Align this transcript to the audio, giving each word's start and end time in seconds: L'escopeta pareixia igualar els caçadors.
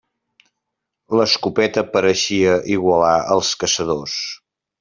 L'escopeta 1.19 1.85
pareixia 1.97 2.57
igualar 2.79 3.15
els 3.37 3.55
caçadors. 3.65 4.21